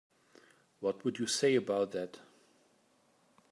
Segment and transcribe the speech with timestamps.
[0.79, 2.17] What would you say about that?